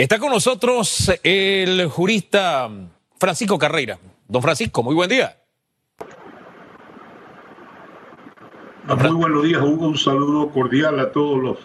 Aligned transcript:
Está 0.00 0.18
con 0.18 0.30
nosotros 0.30 1.12
el 1.22 1.86
jurista 1.88 2.70
Francisco 3.18 3.58
Carreira. 3.58 3.98
Don 4.28 4.40
Francisco, 4.40 4.82
muy 4.82 4.94
buen 4.94 5.10
día. 5.10 5.36
Muy 8.86 9.10
buenos 9.10 9.44
días, 9.44 9.60
Hugo. 9.60 9.88
Un 9.88 9.98
saludo 9.98 10.50
cordial 10.52 10.98
a 11.00 11.12
todos 11.12 11.42
los 11.42 11.58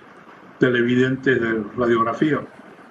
televidentes 0.59 1.39
de 1.39 1.63
radiografía. 1.77 2.41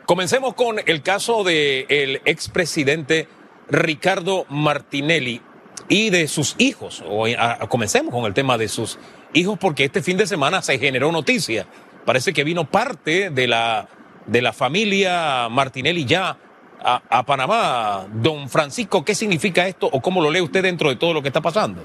Comencemos 0.07 0.55
con 0.55 0.77
el 0.87 1.03
caso 1.03 1.45
del 1.45 1.85
el 1.91 2.23
expresidente 2.25 3.29
Ricardo 3.69 4.47
Martinelli 4.49 5.43
y 5.91 6.09
de 6.09 6.27
sus 6.27 6.55
hijos. 6.57 7.05
O, 7.07 7.27
comencemos 7.69 8.15
con 8.15 8.25
el 8.25 8.33
tema 8.33 8.57
de 8.57 8.69
sus 8.69 8.99
hijos 9.35 9.59
porque 9.59 9.85
este 9.85 10.01
fin 10.01 10.17
de 10.17 10.27
semana 10.27 10.63
se 10.63 10.79
generó 10.79 11.13
noticia. 11.13 11.67
Parece 12.07 12.33
que 12.33 12.45
vino 12.45 12.65
parte 12.65 13.29
de 13.29 13.47
la, 13.47 13.89
de 14.27 14.43
la 14.43 14.53
familia 14.53 15.49
Martinelli 15.51 16.05
ya 16.05 16.37
a, 16.85 17.25
Panamá. 17.25 18.07
Don 18.13 18.49
Francisco, 18.49 19.05
¿qué 19.05 19.15
significa 19.15 19.67
esto 19.67 19.89
o 19.91 20.01
cómo 20.01 20.21
lo 20.21 20.31
lee 20.31 20.43
usted 20.43 20.63
dentro 20.63 20.91
de 20.91 20.97
todo 20.97 21.15
lo 21.15 21.23
que 21.23 21.29
está 21.29 21.41
pasando? 21.41 21.83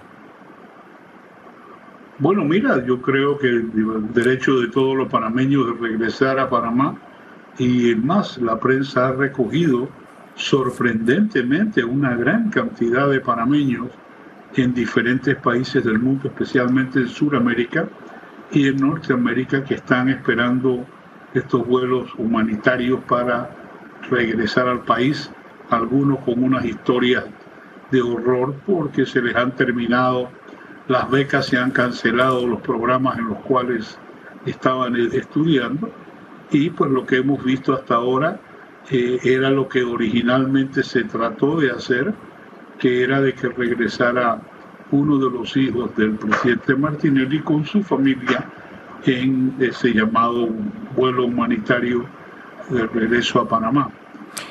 Bueno, 2.18 2.44
mira, 2.44 2.86
yo 2.86 3.02
creo 3.02 3.38
que 3.38 3.48
el 3.48 4.14
derecho 4.14 4.60
de 4.60 4.68
todos 4.68 4.96
los 4.96 5.08
panameños 5.08 5.68
de 5.68 5.88
regresar 5.88 6.38
a 6.38 6.50
Panamá 6.50 6.98
y 7.58 7.96
más, 7.96 8.38
la 8.40 8.60
prensa 8.60 9.08
ha 9.08 9.12
recogido 9.14 9.88
sorprendentemente 10.36 11.84
una 11.84 12.16
gran 12.16 12.50
cantidad 12.50 13.10
de 13.10 13.22
panameños 13.22 13.88
en 14.56 14.74
diferentes 14.74 15.36
países 15.38 15.84
del 15.84 16.00
mundo, 16.00 16.28
especialmente 16.28 17.00
en 17.00 17.08
Sudamérica 17.08 17.88
y 18.52 18.68
en 18.68 18.78
Norteamérica, 18.78 19.64
que 19.64 19.76
están 19.76 20.10
esperando 20.10 20.86
estos 21.34 21.66
vuelos 21.66 22.10
humanitarios 22.18 23.00
para 23.08 23.50
regresar 24.10 24.68
al 24.68 24.82
país, 24.82 25.32
algunos 25.70 26.20
con 26.20 26.44
unas 26.44 26.66
historias 26.66 27.26
de 27.92 28.02
horror 28.02 28.56
porque 28.66 29.06
se 29.06 29.22
les 29.22 29.36
han 29.36 29.56
terminado 29.56 30.30
las 30.90 31.10
becas 31.10 31.46
se 31.46 31.58
han 31.58 31.70
cancelado, 31.70 32.48
los 32.48 32.62
programas 32.62 33.18
en 33.20 33.28
los 33.28 33.38
cuales 33.40 33.98
estaban 34.48 34.96
estudiando 34.96 35.92
y 36.52 36.72
pues 36.72 36.90
lo 36.90 37.06
que 37.06 37.18
hemos 37.18 37.44
visto 37.44 37.74
hasta 37.74 37.96
ahora 37.96 38.40
eh, 38.90 39.20
era 39.24 39.52
lo 39.52 39.70
que 39.70 39.84
originalmente 39.84 40.82
se 40.82 41.04
trató 41.04 41.60
de 41.60 41.70
hacer, 41.70 42.12
que 42.80 43.04
era 43.04 43.22
de 43.22 43.34
que 43.34 43.50
regresara 43.50 44.42
uno 44.90 45.20
de 45.20 45.30
los 45.30 45.56
hijos 45.56 45.96
del 45.96 46.14
presidente 46.14 46.76
Martinelli 46.76 47.40
con 47.42 47.64
su 47.68 47.84
familia 47.84 48.50
en 49.06 49.56
ese 49.60 49.94
llamado 49.94 50.48
vuelo 50.96 51.26
humanitario 51.26 52.06
de 52.70 52.86
regreso 52.88 53.42
a 53.42 53.48
Panamá. 53.48 53.92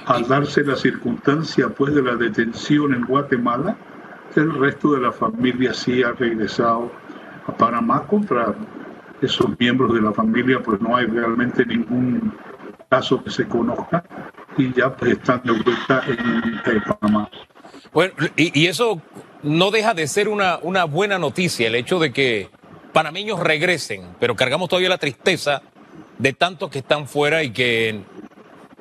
Al 0.06 0.26
darse 0.26 0.64
la 0.64 0.76
circunstancia 0.76 1.68
pues 1.68 1.94
de 1.94 2.02
la 2.02 2.16
detención 2.16 2.94
en 2.94 3.04
Guatemala, 3.04 3.76
el 4.34 4.54
resto 4.54 4.92
de 4.92 5.00
la 5.00 5.12
familia 5.12 5.72
sí 5.74 6.02
ha 6.02 6.12
regresado 6.12 6.90
a 7.46 7.52
Panamá 7.56 8.06
contra 8.06 8.54
esos 9.20 9.58
miembros 9.58 9.94
de 9.94 10.00
la 10.00 10.12
familia, 10.12 10.62
pues 10.62 10.80
no 10.80 10.96
hay 10.96 11.06
realmente 11.06 11.64
ningún 11.64 12.32
caso 12.88 13.22
que 13.22 13.30
se 13.30 13.46
conozca 13.46 14.04
y 14.56 14.72
ya 14.72 14.94
pues 14.94 15.12
están 15.12 15.42
de 15.44 15.52
vuelta 15.52 16.02
en, 16.06 16.82
Panamá. 16.82 17.28
Bueno, 17.92 18.12
y, 18.36 18.66
eso 18.66 19.00
no 19.42 19.70
deja 19.70 19.94
de 19.94 20.06
ser 20.06 20.28
una, 20.28 20.58
una 20.62 20.84
buena 20.84 21.18
noticia, 21.18 21.68
el 21.68 21.74
hecho 21.74 21.98
de 21.98 22.12
que 22.12 22.50
panameños 22.98 23.38
regresen, 23.38 24.16
pero 24.18 24.34
cargamos 24.34 24.68
todavía 24.68 24.88
la 24.88 24.98
tristeza 24.98 25.62
de 26.18 26.32
tantos 26.32 26.68
que 26.68 26.80
están 26.80 27.06
fuera 27.06 27.44
y 27.44 27.52
que, 27.52 28.00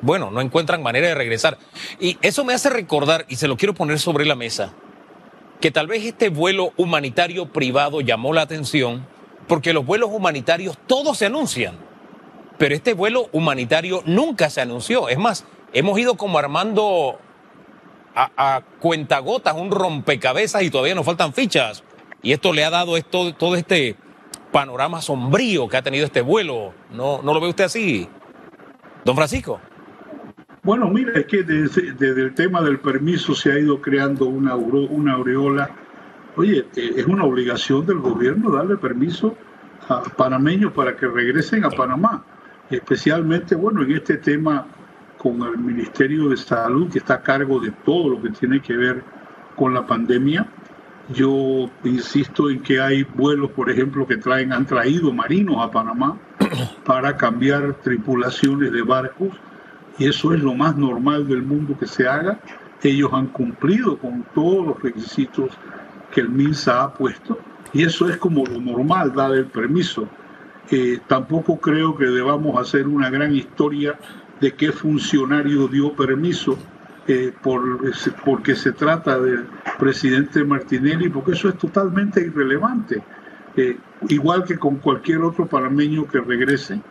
bueno, 0.02 0.32
no 0.32 0.42
encuentran 0.42 0.82
manera 0.82 1.08
de 1.08 1.14
regresar. 1.14 1.60
Y 2.00 2.18
eso 2.24 2.44
me 2.44 2.56
hace 2.56 2.72
recordar, 2.72 3.28
y 3.30 3.36
se 3.36 3.48
lo 3.48 3.58
quiero 3.58 3.76
poner 3.76 4.00
sobre 4.00 4.26
la 4.26 4.34
mesa, 4.34 4.74
que 5.62 5.70
tal 5.70 5.86
vez 5.86 6.04
este 6.04 6.30
vuelo 6.30 6.74
humanitario 6.78 7.54
privado 7.54 8.02
llamó 8.02 8.34
la 8.34 8.42
atención 8.42 9.06
porque 9.48 9.72
los 9.72 9.86
vuelos 9.86 10.10
humanitarios 10.12 10.80
todos 10.88 11.20
se 11.20 11.28
anuncian, 11.28 11.76
pero 12.58 12.74
este 12.74 12.96
vuelo 12.96 13.30
humanitario 13.34 14.02
nunca 14.08 14.50
se 14.50 14.62
anunció. 14.62 15.10
Es 15.10 15.20
más, 15.20 15.46
hemos 15.74 16.00
ido 16.00 16.16
como 16.18 16.40
armando 16.40 17.20
a, 18.16 18.64
cuentagotas 18.80 19.54
un 19.54 19.70
rompecabezas 19.70 20.64
y 20.64 20.72
todavía 20.72 20.96
nos 20.96 21.06
faltan 21.06 21.34
fichas. 21.34 21.84
Y 22.24 22.32
esto 22.32 22.52
le 22.52 22.66
ha 22.66 22.72
dado 22.72 22.98
esto, 22.98 23.36
todo 23.36 23.56
este 23.56 23.96
panorama 24.58 25.04
sombrío 25.04 25.68
que 25.68 25.78
ha 25.78 25.84
tenido 25.84 26.04
este 26.04 26.22
vuelo. 26.22 26.74
¿No, 26.92 27.22
¿No 27.22 27.32
lo 27.32 27.40
ve 27.40 27.48
usted 27.48 27.66
así, 27.66 28.10
don 29.06 29.16
Francisco? 29.16 29.62
Bueno, 30.64 30.90
mira, 30.90 31.12
es 31.14 31.28
que 31.28 31.44
desde, 31.44 31.92
el 32.00 32.34
tema 32.34 32.64
del 32.64 32.80
permiso 32.80 33.36
se 33.36 33.52
ha 33.52 33.60
ido 33.60 33.80
creando 33.80 34.26
una, 34.26 34.56
una 34.56 35.14
aureola. 35.14 35.70
Oye, 36.38 36.66
eh, 36.76 36.92
es 36.96 37.06
una 37.06 37.24
obligación 37.24 37.86
del 37.86 38.00
gobierno 38.00 38.50
darle 38.50 38.78
permiso 38.78 39.36
a 39.90 40.02
panameños 40.02 40.74
para 40.74 40.96
que 40.96 41.06
regresen 41.06 41.64
a 41.64 41.70
Panamá. 41.70 42.26
Especialmente, 42.72 43.54
bueno, 43.54 43.84
en 43.84 43.92
este 43.92 44.18
tema 44.18 44.66
con 45.20 45.40
el 45.44 45.60
Ministerio 45.60 46.30
de 46.30 46.38
Salud, 46.38 46.90
que 46.92 46.98
está 46.98 47.14
a 47.14 47.22
cargo 47.22 47.60
de 47.60 47.70
todo 47.86 48.10
lo 48.10 48.22
que 48.24 48.32
tiene 48.32 48.60
que 48.60 48.76
ver 48.76 49.04
con 49.56 49.76
la 49.76 49.86
pandemia. 49.86 50.48
Yo 51.14 51.70
insisto 51.86 52.50
en 52.50 52.62
que 52.62 52.82
hay 52.82 53.04
vuelos, 53.04 53.52
por 53.52 53.70
ejemplo, 53.70 54.06
que 54.06 54.18
traen, 54.18 54.52
han 54.52 54.66
traído 54.66 55.14
marinos 55.14 55.58
a 55.64 55.72
Panamá 55.72 56.18
para 56.86 57.16
cambiar 57.16 57.76
tripulaciones 57.76 58.72
de 58.72 58.82
barcos 58.82 59.30
y 59.98 60.06
eso 60.06 60.34
es 60.34 60.42
lo 60.42 60.54
más 60.54 60.76
normal 60.76 61.28
del 61.28 61.44
mundo 61.44 61.78
que 61.80 61.88
se 61.88 62.08
haga. 62.08 62.40
Ellos 62.84 63.10
han 63.14 63.28
cumplido 63.28 63.98
con 63.98 64.26
todos 64.36 64.68
los 64.68 64.84
requisitos 64.84 65.52
que 66.12 66.22
el 66.22 66.30
MINSA 66.30 66.84
ha 66.84 66.94
puesto 66.94 67.40
y 67.74 67.84
eso 67.84 68.10
es 68.10 68.18
como 68.18 68.46
lo 68.46 68.60
normal, 68.60 69.14
dar 69.14 69.34
el 69.34 69.46
permiso. 69.46 70.08
Eh, 70.70 71.00
tampoco 71.08 71.60
creo 71.60 71.96
que 71.96 72.06
debamos 72.06 72.60
hacer 72.60 72.86
una 72.88 73.10
gran 73.10 73.34
historia 73.34 73.98
de 74.42 74.54
qué 74.54 74.74
funcionario 74.74 75.70
dio 75.70 75.94
permiso 75.94 76.58
eh, 77.08 77.34
por, 77.42 77.80
porque 78.26 78.56
se 78.56 78.72
trata 78.74 79.20
del 79.20 79.46
presidente 79.80 80.44
Martinelli, 80.44 81.10
porque 81.10 81.32
eso 81.32 81.50
es 81.50 81.58
totalmente 81.58 82.22
irrelevante. 82.22 83.02
Eh, 83.56 83.78
igual 84.10 84.44
que 84.44 84.58
con 84.58 84.78
cualquier 84.78 85.22
otro 85.22 85.48
panameño 85.48 86.08
que 86.08 86.20
regrese, 86.20 86.82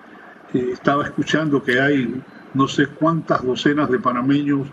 estaba 0.52 1.04
escuchando 1.04 1.62
que 1.62 1.80
hay 1.80 2.22
no 2.54 2.66
sé 2.66 2.86
cuántas 2.86 3.42
docenas 3.44 3.90
de 3.90 3.98
panameños 3.98 4.66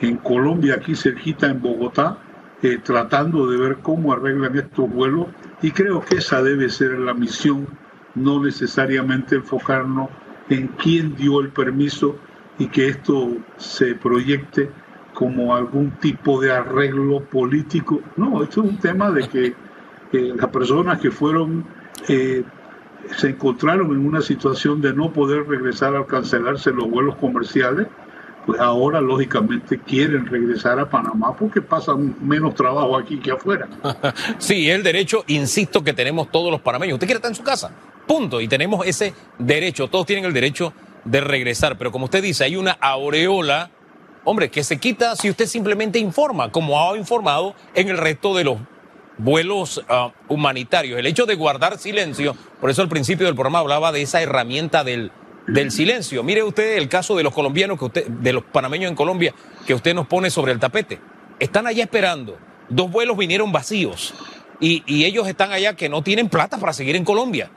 en 0.00 0.16
Colombia, 0.16 0.74
aquí 0.74 0.94
cerquita 0.94 1.46
en 1.46 1.60
Bogotá, 1.60 2.18
eh, 2.62 2.78
tratando 2.82 3.50
de 3.50 3.56
ver 3.56 3.78
cómo 3.78 4.12
arreglan 4.12 4.56
estos 4.56 4.90
vuelos 4.90 5.28
y 5.62 5.70
creo 5.70 6.02
que 6.02 6.16
esa 6.16 6.42
debe 6.42 6.68
ser 6.68 6.98
la 6.98 7.14
misión, 7.14 7.66
no 8.14 8.42
necesariamente 8.42 9.36
enfocarnos 9.36 10.10
en 10.50 10.68
quién 10.68 11.16
dio 11.16 11.40
el 11.40 11.48
permiso 11.48 12.16
y 12.58 12.66
que 12.66 12.88
esto 12.88 13.36
se 13.56 13.94
proyecte 13.94 14.70
como 15.20 15.54
algún 15.54 15.90
tipo 16.00 16.40
de 16.40 16.50
arreglo 16.50 17.20
político. 17.20 18.00
No, 18.16 18.42
esto 18.42 18.64
es 18.64 18.70
un 18.70 18.78
tema 18.78 19.10
de 19.10 19.28
que 19.28 19.54
las 20.12 20.48
personas 20.48 20.98
que 20.98 21.10
fueron 21.10 21.66
eh, 22.08 22.42
se 23.18 23.28
encontraron 23.28 23.90
en 23.90 24.06
una 24.06 24.22
situación 24.22 24.80
de 24.80 24.94
no 24.94 25.12
poder 25.12 25.46
regresar 25.46 25.94
al 25.94 26.06
cancelarse 26.06 26.70
los 26.70 26.88
vuelos 26.88 27.16
comerciales, 27.16 27.86
pues 28.46 28.58
ahora 28.62 29.02
lógicamente 29.02 29.78
quieren 29.80 30.24
regresar 30.24 30.78
a 30.78 30.88
Panamá 30.88 31.36
porque 31.36 31.60
pasan 31.60 32.16
menos 32.22 32.54
trabajo 32.54 32.96
aquí 32.96 33.18
que 33.18 33.32
afuera. 33.32 33.68
sí, 34.38 34.70
el 34.70 34.82
derecho, 34.82 35.24
insisto, 35.26 35.84
que 35.84 35.92
tenemos 35.92 36.30
todos 36.30 36.50
los 36.50 36.62
panameños. 36.62 36.94
Usted 36.94 37.06
quiere 37.06 37.18
estar 37.18 37.30
en 37.30 37.36
su 37.36 37.42
casa, 37.42 37.70
punto, 38.06 38.40
y 38.40 38.48
tenemos 38.48 38.86
ese 38.86 39.12
derecho, 39.38 39.88
todos 39.88 40.06
tienen 40.06 40.24
el 40.24 40.32
derecho 40.32 40.72
de 41.04 41.20
regresar, 41.20 41.76
pero 41.76 41.92
como 41.92 42.06
usted 42.06 42.22
dice, 42.22 42.44
hay 42.44 42.56
una 42.56 42.72
aureola, 42.72 43.70
hombre, 44.24 44.50
que 44.50 44.64
se 44.64 44.78
quita 44.78 45.16
si 45.16 45.30
usted 45.30 45.46
simplemente 45.46 45.98
informa, 45.98 46.50
como 46.52 46.80
ha 46.80 46.96
informado 46.96 47.54
en 47.74 47.88
el 47.88 47.98
resto 47.98 48.34
de 48.34 48.44
los 48.44 48.58
vuelos 49.18 49.82
ah, 49.88 50.12
humanitarios. 50.28 50.98
El 50.98 51.06
hecho 51.06 51.26
de 51.26 51.34
guardar 51.34 51.78
silencio, 51.78 52.36
por 52.60 52.70
eso 52.70 52.82
al 52.82 52.88
principio 52.88 53.26
del 53.26 53.34
programa 53.34 53.60
hablaba 53.60 53.92
de 53.92 54.02
esa 54.02 54.20
herramienta 54.22 54.84
del, 54.84 55.12
del 55.46 55.70
silencio. 55.70 56.22
Mire 56.22 56.42
usted 56.42 56.76
el 56.76 56.88
caso 56.88 57.16
de 57.16 57.22
los 57.22 57.34
colombianos, 57.34 57.78
que 57.78 57.84
usted, 57.84 58.06
de 58.06 58.32
los 58.32 58.44
panameños 58.44 58.90
en 58.90 58.96
Colombia, 58.96 59.34
que 59.66 59.74
usted 59.74 59.94
nos 59.94 60.06
pone 60.06 60.30
sobre 60.30 60.52
el 60.52 60.58
tapete. 60.58 61.00
Están 61.38 61.66
allá 61.66 61.84
esperando. 61.84 62.38
Dos 62.68 62.90
vuelos 62.90 63.16
vinieron 63.16 63.52
vacíos 63.52 64.14
y, 64.60 64.82
y 64.86 65.04
ellos 65.04 65.26
están 65.26 65.52
allá 65.52 65.74
que 65.74 65.88
no 65.88 66.02
tienen 66.02 66.28
plata 66.28 66.58
para 66.58 66.72
seguir 66.72 66.96
en 66.96 67.04
Colombia. 67.04 67.50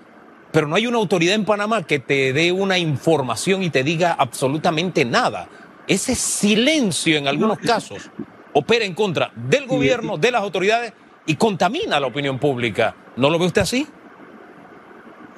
Pero 0.51 0.68
no 0.68 0.75
hay 0.75 0.86
una 0.86 0.98
autoridad 0.98 1.36
en 1.36 1.45
Panamá 1.45 1.83
que 1.83 2.00
te 2.00 2.31
dé 2.31 2.51
una 2.51 2.77
información 2.77 3.63
y 3.63 3.69
te 3.69 3.83
diga 3.83 4.13
absolutamente 4.13 5.04
nada. 5.04 5.50
Ese 5.88 6.15
silencio 6.15 7.18
en 7.18 7.27
algunos 7.27 7.57
casos 7.59 8.09
opera 8.53 8.85
en 8.85 8.94
contra 8.94 9.31
del 9.35 9.68
gobierno, 9.68 10.18
de 10.18 10.31
las 10.31 10.41
autoridades 10.41 10.94
y 11.25 11.35
contamina 11.35 12.00
la 12.00 12.07
opinión 12.07 12.39
pública. 12.39 12.95
¿No 13.15 13.30
lo 13.30 13.39
ve 13.39 13.47
usted 13.47 13.62
así? 13.62 13.88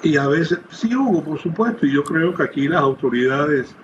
Y 0.04 0.18
a 0.18 0.28
veces, 0.28 0.60
sí, 0.70 0.96
Hugo, 0.96 1.24
por 1.24 1.40
supuesto, 1.40 1.86
y 1.86 1.94
yo 1.94 2.04
creo 2.04 2.34
que 2.34 2.44
aquí 2.44 2.68
las 2.68 2.82
autoridades 2.82 3.76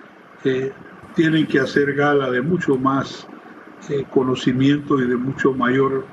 eh, 0.44 0.72
tienen 1.14 1.46
que 1.46 1.58
hacer 1.58 1.94
gala 1.94 2.30
de 2.30 2.40
mucho 2.42 2.76
más 2.76 3.26
eh, 3.88 4.04
conocimiento 4.10 5.00
y 5.00 5.08
de 5.08 5.16
mucho 5.16 5.52
mayor 5.52 6.06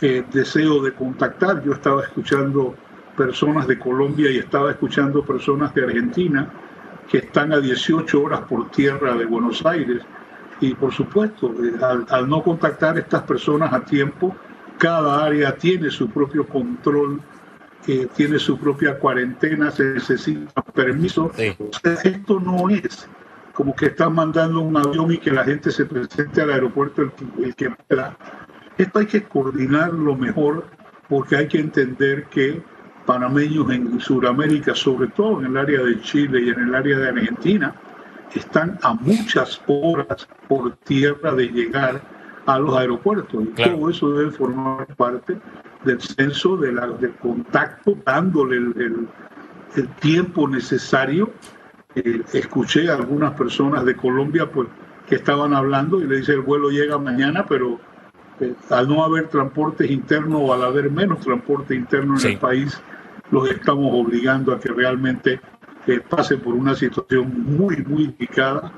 eh, 0.00 0.24
deseo 0.32 0.82
de 0.82 0.92
contactar. 0.92 1.62
Yo 1.64 1.72
estaba 1.72 2.02
escuchando 2.02 2.74
personas 3.16 3.68
de 3.68 3.78
Colombia 3.78 4.30
y 4.30 4.38
estaba 4.38 4.70
escuchando 4.70 5.24
personas 5.24 5.72
de 5.74 5.84
Argentina 5.84 6.50
que 7.12 7.18
están 7.18 7.52
a 7.52 7.60
18 7.60 8.22
horas 8.22 8.40
por 8.48 8.70
tierra 8.70 9.14
de 9.14 9.26
Buenos 9.26 9.66
Aires. 9.66 10.00
Y 10.62 10.72
por 10.72 10.94
supuesto, 10.94 11.54
eh, 11.62 12.06
al, 12.08 12.26
no 12.26 12.42
contactar 12.42 12.96
a 12.96 13.00
estas 13.00 13.24
personas 13.24 13.70
a 13.70 13.84
tiempo, 13.84 14.34
cada 14.78 15.22
área 15.22 15.54
tiene 15.54 15.90
su 15.90 16.08
propio 16.08 16.46
control, 16.46 17.20
eh, 17.86 18.08
tiene 18.16 18.38
su 18.38 18.58
propia 18.58 18.98
cuarentena, 18.98 19.70
se 19.70 19.84
necesita 19.84 20.62
permiso. 20.62 21.30
esto 21.82 22.40
no 22.40 22.70
es 22.70 23.06
como 23.52 23.76
que 23.76 23.86
están 23.86 24.14
mandando 24.14 24.60
un 24.60 24.74
avión 24.74 25.12
y 25.12 25.18
que 25.18 25.30
la 25.30 25.44
gente 25.44 25.70
se 25.70 25.84
presente 25.84 26.40
al 26.40 26.50
aeropuerto 26.50 27.02
el, 27.02 27.12
el 27.44 27.54
que 27.54 27.70
Esto 28.78 28.98
hay 28.98 29.06
que 29.06 29.24
coordinarlo 29.24 30.16
mejor 30.16 30.64
porque 31.10 31.36
hay 31.36 31.48
que 31.48 31.58
entender 31.58 32.24
que 32.30 32.62
panameños 33.06 33.70
en 33.70 34.00
Sudamérica, 34.00 34.74
sobre 34.74 35.08
todo 35.08 35.40
en 35.40 35.46
el 35.46 35.56
área 35.56 35.82
de 35.82 36.00
Chile 36.00 36.42
y 36.42 36.48
en 36.50 36.60
el 36.60 36.74
área 36.74 36.98
de 36.98 37.08
Argentina, 37.08 37.74
están 38.34 38.78
a 38.82 38.94
muchas 38.94 39.60
horas 39.66 40.28
por 40.48 40.76
tierra 40.76 41.34
de 41.34 41.48
llegar 41.48 42.00
a 42.46 42.58
los 42.58 42.76
aeropuertos. 42.76 43.44
Y 43.44 43.62
todo 43.62 43.90
eso 43.90 44.10
debe 44.12 44.30
formar 44.30 44.86
parte 44.96 45.38
del 45.84 46.00
censo 46.00 46.56
de 46.56 46.72
la, 46.72 46.86
del 46.88 47.12
contacto, 47.14 47.96
dándole 48.04 48.56
el, 48.56 49.08
el, 49.76 49.88
tiempo 50.00 50.48
necesario. 50.48 51.30
Eh, 51.94 52.22
escuché 52.32 52.88
a 52.88 52.94
algunas 52.94 53.32
personas 53.32 53.84
de 53.84 53.94
Colombia 53.94 54.50
pues, 54.50 54.68
que 55.06 55.16
estaban 55.16 55.52
hablando 55.52 56.00
y 56.00 56.06
le 56.06 56.16
dice 56.16 56.32
el 56.32 56.40
vuelo 56.40 56.70
llega 56.70 56.96
mañana, 56.98 57.44
pero 57.46 57.78
eh, 58.40 58.54
al 58.70 58.88
no 58.88 59.04
haber 59.04 59.28
transportes 59.28 59.90
internos 59.90 60.40
o 60.42 60.54
al 60.54 60.64
haber 60.64 60.90
menos 60.90 61.20
transporte 61.20 61.74
interno 61.74 62.18
en 62.18 62.26
el 62.26 62.38
país, 62.38 62.80
los 63.32 63.50
estamos 63.50 63.90
obligando 63.92 64.52
a 64.52 64.60
que 64.60 64.68
realmente 64.68 65.40
eh, 65.86 66.00
pasen 66.08 66.38
por 66.38 66.54
una 66.54 66.76
situación 66.76 67.32
muy, 67.56 67.78
muy 67.78 68.06
delicada, 68.06 68.72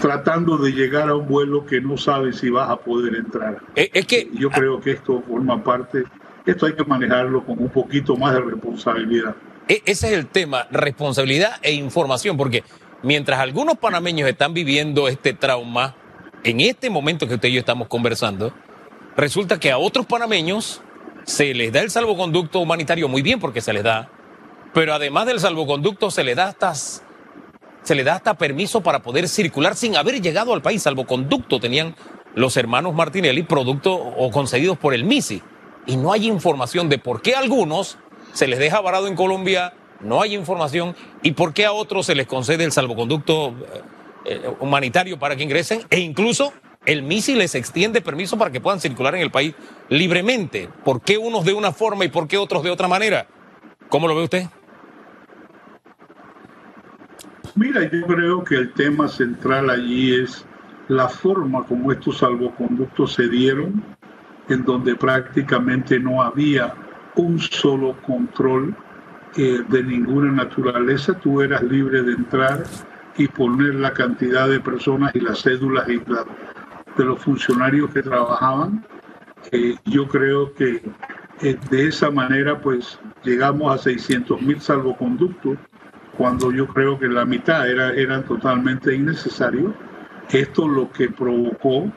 tratando 0.00 0.58
de 0.58 0.72
llegar 0.72 1.08
a 1.08 1.14
un 1.14 1.26
vuelo 1.26 1.64
que 1.64 1.80
no 1.80 1.96
sabe 1.96 2.32
si 2.32 2.50
vas 2.50 2.68
a 2.68 2.76
poder 2.76 3.14
entrar. 3.14 3.62
Eh, 3.76 3.90
es 3.94 4.04
que 4.04 4.28
yo 4.34 4.50
creo 4.50 4.80
que 4.80 4.90
esto 4.90 5.22
forma 5.26 5.62
parte, 5.62 6.02
esto 6.44 6.66
hay 6.66 6.74
que 6.74 6.84
manejarlo 6.84 7.44
con 7.44 7.62
un 7.62 7.70
poquito 7.70 8.16
más 8.16 8.34
de 8.34 8.40
responsabilidad. 8.40 9.36
E, 9.68 9.82
ese 9.86 10.08
es 10.08 10.12
el 10.14 10.26
tema, 10.26 10.66
responsabilidad 10.72 11.52
e 11.62 11.72
información, 11.72 12.36
porque 12.36 12.64
mientras 13.04 13.38
algunos 13.38 13.78
panameños 13.78 14.28
están 14.28 14.52
viviendo 14.52 15.06
este 15.06 15.32
trauma, 15.32 15.94
en 16.42 16.60
este 16.60 16.90
momento 16.90 17.28
que 17.28 17.34
usted 17.34 17.48
y 17.48 17.52
yo 17.52 17.60
estamos 17.60 17.86
conversando, 17.86 18.52
resulta 19.16 19.60
que 19.60 19.70
a 19.70 19.78
otros 19.78 20.06
panameños 20.06 20.82
se 21.24 21.54
les 21.54 21.72
da 21.72 21.80
el 21.80 21.90
salvoconducto 21.90 22.60
humanitario 22.60 23.08
muy 23.08 23.22
bien 23.22 23.40
porque 23.40 23.60
se 23.60 23.72
les 23.72 23.82
da, 23.82 24.10
pero 24.72 24.94
además 24.94 25.26
del 25.26 25.40
salvoconducto 25.40 26.10
se 26.10 26.24
les 26.24 26.36
da 26.36 26.48
hasta, 26.48 26.74
se 26.74 27.94
les 27.94 28.04
da 28.04 28.14
hasta 28.14 28.34
permiso 28.34 28.82
para 28.82 29.02
poder 29.02 29.28
circular 29.28 29.76
sin 29.76 29.96
haber 29.96 30.20
llegado 30.20 30.54
al 30.54 30.62
país. 30.62 30.82
Salvoconducto 30.82 31.60
tenían 31.60 31.94
los 32.34 32.56
hermanos 32.56 32.94
Martinelli, 32.94 33.42
producto 33.42 33.94
o 33.94 34.30
concedidos 34.30 34.78
por 34.78 34.94
el 34.94 35.04
MISI. 35.04 35.42
Y 35.86 35.96
no 35.96 36.12
hay 36.12 36.28
información 36.28 36.88
de 36.88 36.98
por 36.98 37.22
qué 37.22 37.34
a 37.34 37.40
algunos 37.40 37.98
se 38.32 38.46
les 38.46 38.58
deja 38.58 38.80
varado 38.80 39.08
en 39.08 39.16
Colombia, 39.16 39.74
no 40.00 40.22
hay 40.22 40.34
información, 40.34 40.96
y 41.22 41.32
por 41.32 41.52
qué 41.52 41.66
a 41.66 41.72
otros 41.72 42.06
se 42.06 42.14
les 42.14 42.26
concede 42.26 42.64
el 42.64 42.72
salvoconducto 42.72 43.48
eh, 43.48 43.82
eh, 44.24 44.50
humanitario 44.60 45.18
para 45.18 45.36
que 45.36 45.42
ingresen, 45.42 45.82
e 45.90 46.00
incluso 46.00 46.52
el 46.86 47.02
MISI 47.02 47.34
les 47.34 47.54
extiende 47.54 48.00
permiso 48.00 48.36
para 48.36 48.50
que 48.50 48.60
puedan 48.60 48.80
circular 48.80 49.14
en 49.14 49.20
el 49.20 49.30
país 49.30 49.54
libremente. 49.88 50.68
¿Por 50.84 51.00
qué 51.00 51.18
unos 51.18 51.44
de 51.44 51.52
una 51.52 51.72
forma 51.72 52.04
y 52.04 52.08
por 52.08 52.26
qué 52.26 52.38
otros 52.38 52.62
de 52.62 52.70
otra 52.70 52.88
manera? 52.88 53.26
¿Cómo 53.88 54.08
lo 54.08 54.16
ve 54.16 54.24
usted? 54.24 54.46
Mira, 57.54 57.82
yo 57.90 58.06
creo 58.06 58.42
que 58.44 58.56
el 58.56 58.72
tema 58.72 59.08
central 59.08 59.68
allí 59.68 60.14
es 60.14 60.44
la 60.88 61.08
forma 61.08 61.64
como 61.64 61.92
estos 61.92 62.18
salvoconductos 62.18 63.12
se 63.12 63.28
dieron, 63.28 63.82
en 64.48 64.64
donde 64.64 64.94
prácticamente 64.94 66.00
no 66.00 66.22
había 66.22 66.74
un 67.14 67.38
solo 67.38 67.96
control 68.02 68.74
eh, 69.36 69.60
de 69.68 69.82
ninguna 69.82 70.32
naturaleza. 70.32 71.14
Tú 71.18 71.42
eras 71.42 71.62
libre 71.62 72.02
de 72.02 72.12
entrar 72.12 72.64
y 73.16 73.28
poner 73.28 73.74
la 73.74 73.92
cantidad 73.92 74.48
de 74.48 74.60
personas 74.60 75.14
y 75.14 75.20
las 75.20 75.42
cédulas 75.42 75.88
y 75.88 76.00
la 76.06 76.24
de 76.96 77.04
los 77.04 77.22
funcionarios 77.22 77.90
que 77.90 78.02
trabajaban. 78.02 78.84
Eh, 79.50 79.76
yo 79.84 80.06
creo 80.08 80.52
que 80.54 80.82
eh, 81.40 81.58
de 81.70 81.88
esa 81.88 82.10
manera 82.10 82.60
pues 82.60 82.98
llegamos 83.24 83.74
a 83.74 83.82
600 83.82 84.40
mil 84.42 84.60
salvoconductos 84.60 85.58
cuando 86.16 86.52
yo 86.52 86.66
creo 86.68 86.98
que 86.98 87.08
la 87.08 87.24
mitad 87.24 87.68
era, 87.68 87.92
eran 87.94 88.24
totalmente 88.24 88.94
innecesarios. 88.94 89.72
Esto 90.30 90.68
lo 90.68 90.90
que 90.92 91.08
provocó 91.08 91.90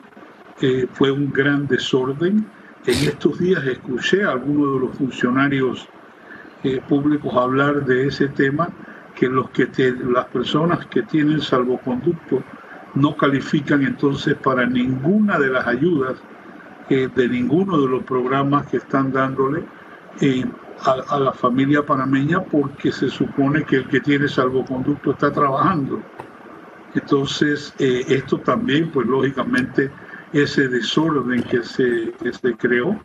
eh, 0.60 0.86
fue 0.92 1.10
un 1.10 1.30
gran 1.32 1.66
desorden. 1.66 2.46
En 2.86 3.08
estos 3.08 3.38
días 3.38 3.64
escuché 3.64 4.24
a 4.24 4.30
algunos 4.30 4.74
de 4.74 4.86
los 4.86 4.96
funcionarios 4.96 5.88
públicos 6.88 7.32
hablar 7.36 7.84
de 7.84 8.08
ese 8.08 8.26
tema, 8.26 8.68
que, 9.14 9.28
los 9.28 9.50
que 9.50 9.68
las 10.08 10.24
personas 10.26 10.84
que 10.86 11.02
tienen 11.02 11.40
salvoconductos 11.40 12.42
no 12.96 13.16
califican 13.16 13.82
entonces 13.82 14.34
para 14.34 14.66
ninguna 14.66 15.38
de 15.38 15.48
las 15.48 15.66
ayudas 15.66 16.16
eh, 16.88 17.08
de 17.14 17.28
ninguno 17.28 17.78
de 17.78 17.88
los 17.88 18.02
programas 18.04 18.66
que 18.66 18.78
están 18.78 19.12
dándole 19.12 19.64
eh, 20.20 20.44
a, 20.84 21.18
la 21.18 21.32
familia 21.32 21.84
panameña 21.84 22.42
porque 22.42 22.90
se 22.90 23.08
supone 23.10 23.64
que 23.64 23.76
el 23.76 23.88
que 23.88 24.00
tiene 24.00 24.28
salvoconducto 24.28 25.10
está 25.10 25.30
trabajando. 25.30 26.00
Entonces, 26.94 27.74
eh, 27.78 28.04
esto 28.08 28.38
también, 28.38 28.90
pues 28.90 29.06
lógicamente, 29.06 29.90
ese 30.32 30.68
desorden 30.68 31.42
que 31.42 31.62
se, 31.62 32.14
se 32.32 32.56
creó. 32.56 32.98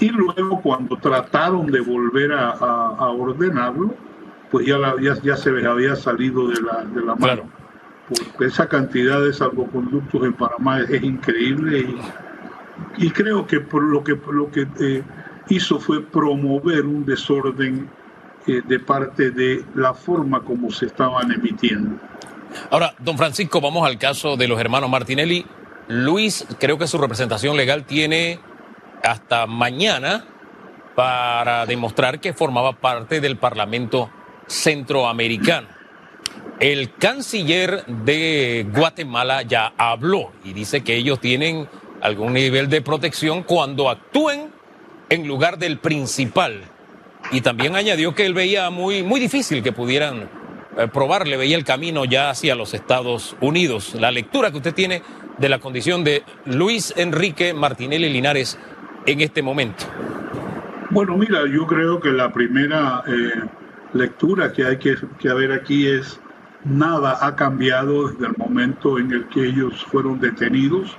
Y 0.00 0.08
luego 0.08 0.60
cuando 0.60 0.96
trataron 0.96 1.66
de 1.66 1.80
volver 1.80 2.32
a, 2.32 3.10
ordenarlo, 3.10 3.94
pues 4.50 4.66
ya, 4.66 4.78
ya, 5.00 5.14
ya, 5.22 5.36
se 5.36 5.50
había 5.66 5.94
salido 5.94 6.48
de 6.48 6.60
la, 6.60 6.84
de 6.84 7.02
la 7.02 7.14
mano 7.14 7.44
esa 8.40 8.68
cantidad 8.68 9.20
de 9.20 9.32
salvoconductos 9.32 10.24
en 10.24 10.32
Panamá 10.32 10.80
es, 10.80 11.02
increíble 11.02 11.94
y, 12.98 13.10
creo 13.10 13.46
que 13.46 13.60
por 13.60 13.82
lo 13.82 14.04
que, 14.04 14.18
lo 14.30 14.50
que 14.50 14.66
eh, 14.80 15.02
hizo 15.48 15.80
fue 15.80 16.02
promover 16.02 16.84
un 16.84 17.04
desorden 17.04 17.88
eh, 18.46 18.62
de 18.66 18.78
parte 18.78 19.30
de 19.30 19.64
la 19.74 19.94
forma 19.94 20.40
como 20.40 20.70
se 20.70 20.86
estaban 20.86 21.32
emitiendo. 21.32 21.98
Ahora, 22.70 22.94
don 22.98 23.16
Francisco, 23.16 23.60
vamos 23.60 23.86
al 23.86 23.98
caso 23.98 24.36
de 24.36 24.46
los 24.46 24.60
hermanos 24.60 24.88
Martinelli. 24.88 25.44
Luis, 25.88 26.46
creo 26.58 26.78
que 26.78 26.86
su 26.86 26.98
representación 26.98 27.56
legal 27.56 27.84
tiene 27.84 28.40
hasta 29.02 29.46
mañana 29.46 30.24
para 30.94 31.66
demostrar 31.66 32.20
que 32.20 32.32
formaba 32.32 32.72
parte 32.72 33.20
del 33.20 33.36
Parlamento 33.36 34.10
Centroamericano. 34.46 35.75
El 36.60 36.94
canciller 36.94 37.84
de 37.84 38.66
Guatemala 38.74 39.42
ya 39.42 39.74
habló 39.76 40.32
y 40.42 40.54
dice 40.54 40.82
que 40.82 40.96
ellos 40.96 41.20
tienen 41.20 41.68
algún 42.00 42.32
nivel 42.32 42.70
de 42.70 42.80
protección 42.80 43.42
cuando 43.42 43.90
actúen 43.90 44.50
en 45.10 45.28
lugar 45.28 45.58
del 45.58 45.78
principal. 45.78 46.62
Y 47.30 47.42
también 47.42 47.76
añadió 47.76 48.14
que 48.14 48.24
él 48.24 48.32
veía 48.32 48.70
muy, 48.70 49.02
muy 49.02 49.20
difícil 49.20 49.62
que 49.62 49.72
pudieran 49.72 50.30
eh, 50.78 50.88
probar, 50.88 51.28
le 51.28 51.36
veía 51.36 51.58
el 51.58 51.64
camino 51.64 52.06
ya 52.06 52.30
hacia 52.30 52.54
los 52.54 52.72
Estados 52.72 53.36
Unidos. 53.42 53.94
La 53.94 54.10
lectura 54.10 54.50
que 54.50 54.56
usted 54.56 54.74
tiene 54.74 55.02
de 55.36 55.50
la 55.50 55.58
condición 55.58 56.04
de 56.04 56.22
Luis 56.46 56.94
Enrique 56.96 57.52
Martinelli 57.52 58.08
Linares 58.08 58.58
en 59.04 59.20
este 59.20 59.42
momento. 59.42 59.84
Bueno, 60.88 61.18
mira, 61.18 61.40
yo 61.52 61.66
creo 61.66 62.00
que 62.00 62.10
la 62.10 62.32
primera 62.32 63.02
eh, 63.06 63.42
lectura 63.92 64.52
que 64.52 64.64
hay 64.64 64.78
que, 64.78 64.94
que 65.18 65.28
haber 65.28 65.52
aquí 65.52 65.86
es 65.86 66.18
nada 66.66 67.18
ha 67.20 67.36
cambiado 67.36 68.08
desde 68.08 68.26
el 68.26 68.36
momento 68.36 68.98
en 68.98 69.12
el 69.12 69.26
que 69.28 69.46
ellos 69.46 69.84
fueron 69.90 70.20
detenidos. 70.20 70.96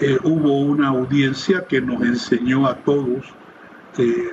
Eh, 0.00 0.18
hubo 0.24 0.60
una 0.60 0.88
audiencia 0.88 1.64
que 1.66 1.80
nos 1.80 2.02
enseñó 2.02 2.66
a 2.66 2.76
todos 2.76 3.24
eh, 3.98 4.32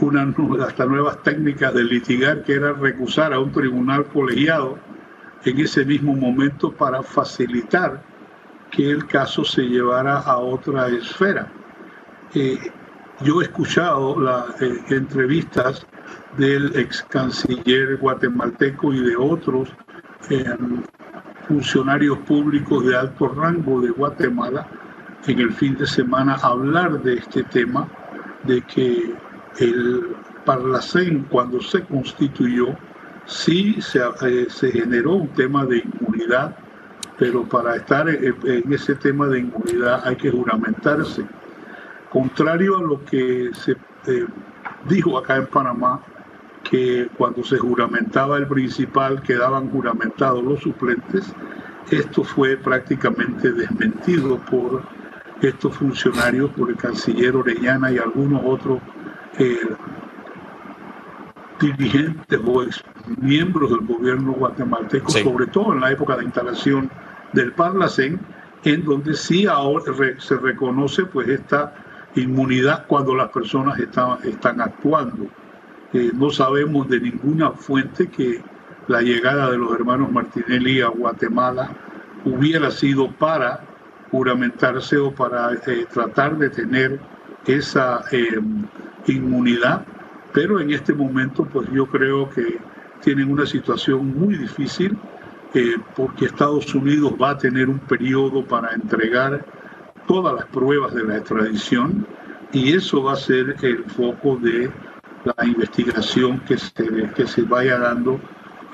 una, 0.00 0.32
hasta 0.64 0.86
nuevas 0.86 1.22
técnicas 1.22 1.74
de 1.74 1.84
litigar, 1.84 2.42
que 2.42 2.54
era 2.54 2.72
recusar 2.72 3.32
a 3.32 3.40
un 3.40 3.52
tribunal 3.52 4.06
colegiado 4.06 4.78
en 5.44 5.58
ese 5.60 5.84
mismo 5.84 6.14
momento 6.14 6.72
para 6.72 7.02
facilitar 7.02 8.02
que 8.70 8.90
el 8.90 9.06
caso 9.06 9.44
se 9.44 9.62
llevara 9.62 10.18
a 10.18 10.38
otra 10.38 10.88
esfera. 10.88 11.48
Eh, 12.34 12.58
yo 13.22 13.40
he 13.40 13.44
escuchado 13.44 14.20
las 14.20 14.60
entrevistas 14.90 15.86
del 16.36 16.74
ex 16.76 17.02
canciller 17.02 17.96
guatemalteco 17.98 18.92
y 18.92 19.00
de 19.00 19.16
otros 19.16 19.68
funcionarios 21.48 22.18
públicos 22.18 22.84
de 22.86 22.96
alto 22.96 23.28
rango 23.28 23.80
de 23.80 23.90
Guatemala 23.90 24.66
en 25.26 25.38
el 25.38 25.52
fin 25.52 25.76
de 25.76 25.86
semana 25.86 26.36
hablar 26.42 27.02
de 27.02 27.14
este 27.14 27.42
tema, 27.44 27.88
de 28.44 28.62
que 28.62 29.14
el 29.58 30.16
Parlacén 30.44 31.24
cuando 31.24 31.60
se 31.60 31.82
constituyó, 31.82 32.68
sí 33.26 33.76
se, 33.80 34.00
eh, 34.22 34.46
se 34.48 34.72
generó 34.72 35.16
un 35.16 35.28
tema 35.28 35.66
de 35.66 35.78
inmunidad, 35.78 36.56
pero 37.18 37.44
para 37.44 37.76
estar 37.76 38.08
en 38.08 38.72
ese 38.72 38.94
tema 38.94 39.26
de 39.26 39.40
inmunidad 39.40 40.02
hay 40.06 40.16
que 40.16 40.30
juramentarse. 40.30 41.26
Contrario 42.10 42.78
a 42.78 42.82
lo 42.82 43.04
que 43.04 43.50
se 43.54 43.72
eh, 44.06 44.26
dijo 44.88 45.16
acá 45.16 45.36
en 45.36 45.46
Panamá, 45.46 46.00
que 46.68 47.08
cuando 47.16 47.42
se 47.44 47.56
juramentaba 47.56 48.36
el 48.36 48.46
principal 48.46 49.22
quedaban 49.22 49.70
juramentados 49.70 50.42
los 50.42 50.60
suplentes, 50.60 51.32
esto 51.90 52.22
fue 52.22 52.56
prácticamente 52.56 53.52
desmentido 53.52 54.38
por 54.38 54.82
estos 55.40 55.76
funcionarios, 55.76 56.50
por 56.50 56.70
el 56.70 56.76
canciller 56.76 57.34
Orellana 57.36 57.92
y 57.92 57.98
algunos 57.98 58.42
otros 58.44 58.80
eh, 59.38 59.56
dirigentes 61.60 62.40
o 62.44 62.64
miembros 63.18 63.70
del 63.70 63.86
gobierno 63.86 64.32
guatemalteco, 64.32 65.10
sobre 65.10 65.46
todo 65.46 65.72
en 65.74 65.80
la 65.80 65.92
época 65.92 66.16
de 66.16 66.24
instalación 66.24 66.90
del 67.32 67.52
Parlacén, 67.52 68.18
en 68.64 68.84
donde 68.84 69.14
sí 69.14 69.46
ahora 69.46 69.92
se 70.18 70.36
reconoce 70.36 71.04
pues 71.06 71.28
esta 71.28 71.74
inmunidad 72.14 72.86
cuando 72.86 73.14
las 73.14 73.28
personas 73.28 73.78
están, 73.78 74.60
actuando. 74.60 75.26
Eh, 75.92 76.10
no 76.14 76.30
sabemos 76.30 76.88
de 76.88 77.00
ninguna 77.00 77.50
fuente 77.52 78.08
que 78.08 78.40
la 78.88 79.00
llegada 79.02 79.50
de 79.50 79.58
los 79.58 79.72
hermanos 79.72 80.10
Martinelli 80.10 80.80
a 80.80 80.88
Guatemala 80.88 81.70
hubiera 82.24 82.70
sido 82.70 83.10
para 83.12 83.60
juramentarse 84.10 84.96
o 84.96 85.12
para 85.12 85.52
eh, 85.54 85.86
tratar 85.92 86.36
de 86.36 86.50
tener 86.50 87.00
esa 87.46 88.04
eh, 88.12 88.40
inmunidad, 89.06 89.84
pero 90.32 90.60
en 90.60 90.70
este 90.70 90.92
momento 90.92 91.44
pues 91.44 91.68
yo 91.72 91.86
creo 91.86 92.28
que 92.30 92.58
tienen 93.02 93.30
una 93.30 93.46
situación 93.46 94.18
muy 94.18 94.36
difícil 94.36 94.96
porque 95.96 96.26
Estados 96.26 96.72
Unidos 96.76 97.14
va 97.20 97.30
a 97.30 97.38
tener 97.38 97.68
un 97.68 97.80
periodo 97.80 98.44
para 98.44 98.72
entregar 98.72 99.44
todas 100.10 100.34
las 100.34 100.46
pruebas 100.46 100.92
de 100.92 101.04
la 101.04 101.18
extradición 101.18 102.04
y 102.52 102.72
eso 102.72 103.00
va 103.04 103.12
a 103.12 103.16
ser 103.16 103.54
el 103.62 103.84
foco 103.84 104.36
de 104.38 104.68
la 105.22 105.46
investigación 105.46 106.40
que 106.40 106.58
se, 106.58 106.72
que 107.14 107.28
se 107.28 107.42
vaya 107.42 107.78
dando 107.78 108.20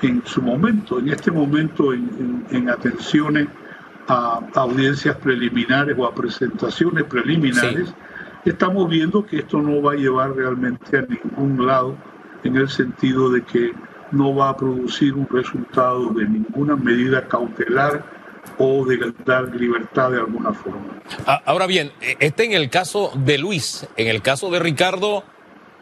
en 0.01 0.25
su 0.25 0.41
momento, 0.41 0.97
en 0.97 1.09
este 1.09 1.29
momento 1.29 1.93
en, 1.93 2.69
atenciones 2.69 3.49
a, 4.07 4.41
audiencias 4.55 5.15
preliminares 5.17 5.95
o 5.99 6.07
a 6.07 6.15
presentaciones 6.15 7.03
preliminares, 7.03 7.93
estamos 8.43 8.89
viendo 8.89 9.23
que 9.23 9.37
esto 9.37 9.61
no 9.61 9.79
va 9.79 9.91
a 9.91 9.95
llevar 9.95 10.35
realmente 10.35 10.97
a 10.97 11.01
ningún 11.03 11.67
lado 11.67 11.95
en 12.43 12.55
el 12.55 12.67
sentido 12.67 13.29
de 13.29 13.43
que 13.43 13.73
no 14.11 14.33
va 14.33 14.49
a 14.49 14.57
producir 14.57 15.13
un 15.13 15.27
resultado 15.29 16.09
de 16.13 16.27
ninguna 16.27 16.75
medida 16.75 17.27
cautelar 17.27 18.16
o 18.57 18.85
de 18.85 19.13
dar 19.25 19.53
libertad 19.55 20.11
de 20.11 20.17
alguna 20.17 20.53
forma. 20.53 20.99
Ah, 21.25 21.41
ahora 21.45 21.67
bien, 21.67 21.91
este 22.19 22.45
en 22.45 22.53
el 22.53 22.69
caso 22.69 23.11
de 23.15 23.37
Luis, 23.37 23.87
en 23.97 24.07
el 24.07 24.21
caso 24.21 24.49
de 24.49 24.59
Ricardo, 24.59 25.23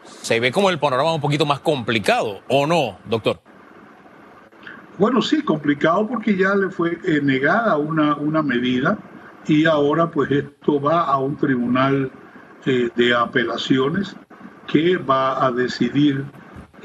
se 0.04 0.40
ve 0.40 0.52
como 0.52 0.70
el 0.70 0.78
panorama 0.78 1.14
un 1.14 1.20
poquito 1.20 1.46
más 1.46 1.60
complicado, 1.60 2.40
¿o 2.48 2.66
no, 2.66 2.98
doctor? 3.06 3.40
Bueno, 4.98 5.20
sí, 5.20 5.42
complicado 5.42 6.06
porque 6.08 6.36
ya 6.36 6.54
le 6.54 6.70
fue 6.70 6.98
eh, 7.04 7.20
negada 7.22 7.76
una, 7.76 8.16
una 8.16 8.42
medida 8.42 8.98
y 9.46 9.66
ahora 9.66 10.10
pues 10.10 10.30
esto 10.30 10.80
va 10.80 11.02
a 11.02 11.18
un 11.18 11.36
tribunal 11.36 12.10
eh, 12.64 12.88
de 12.96 13.14
apelaciones 13.14 14.16
que 14.66 14.96
va 14.96 15.44
a 15.44 15.52
decidir 15.52 16.24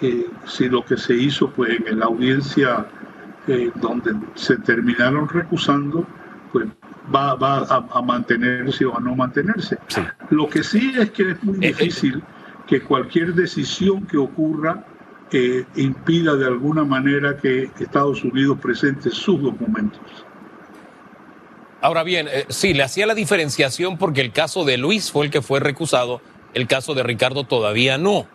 eh, 0.01 0.25
si 0.45 0.67
lo 0.69 0.83
que 0.83 0.97
se 0.97 1.15
hizo 1.15 1.49
pues 1.51 1.79
en 1.85 1.99
la 1.99 2.05
audiencia 2.05 2.85
donde 3.75 4.13
se 4.35 4.57
terminaron 4.57 5.27
recusando 5.27 6.05
pues 6.51 6.67
va, 7.13 7.35
va 7.35 7.65
a, 7.91 8.01
mantenerse 8.01 8.85
o 8.85 8.97
a 8.97 8.99
no 8.99 9.15
mantenerse. 9.15 9.77
Lo 10.29 10.49
que 10.49 10.63
sí 10.63 10.93
es 10.97 11.11
que 11.11 11.31
es 11.31 11.43
muy 11.43 11.57
difícil 11.57 12.21
que 12.67 12.81
cualquier 12.81 13.33
decisión 13.33 14.05
que 14.05 14.17
ocurra 14.17 14.85
eh, 15.31 15.65
impida 15.75 16.35
de 16.35 16.45
alguna 16.45 16.83
manera 16.83 17.37
que 17.37 17.69
Estados 17.79 18.23
Unidos 18.23 18.59
presente 18.61 19.09
sus 19.09 19.41
documentos. 19.41 20.01
Ahora 21.81 22.03
bien, 22.03 22.27
eh, 22.29 22.45
sí, 22.49 22.73
le 22.73 22.83
hacía 22.83 23.07
la 23.07 23.15
diferenciación 23.15 23.97
porque 23.97 24.21
el 24.21 24.31
caso 24.31 24.65
de 24.65 24.77
Luis 24.77 25.11
fue 25.11 25.25
el 25.25 25.31
que 25.31 25.41
fue 25.41 25.59
recusado, 25.59 26.21
el 26.53 26.67
caso 26.67 26.93
de 26.93 27.03
Ricardo 27.03 27.45
todavía 27.45 27.97
no. 27.97 28.27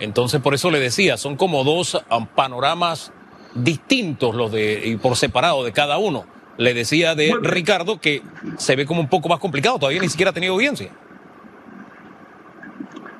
Entonces, 0.00 0.40
por 0.40 0.54
eso 0.54 0.70
le 0.70 0.80
decía, 0.80 1.16
son 1.16 1.36
como 1.36 1.62
dos 1.62 2.02
um, 2.10 2.26
panoramas 2.26 3.12
distintos 3.54 4.34
los 4.34 4.52
de 4.52 4.82
y 4.84 4.96
por 4.96 5.16
separado 5.16 5.64
de 5.64 5.72
cada 5.72 5.98
uno. 5.98 6.24
Le 6.56 6.74
decía 6.74 7.14
de 7.14 7.34
Ricardo 7.40 8.00
que 8.00 8.22
se 8.58 8.76
ve 8.76 8.84
como 8.84 9.00
un 9.00 9.08
poco 9.08 9.28
más 9.28 9.38
complicado, 9.38 9.78
todavía 9.78 10.00
ni 10.00 10.08
siquiera 10.08 10.30
ha 10.30 10.34
tenido 10.34 10.54
audiencia. 10.54 10.90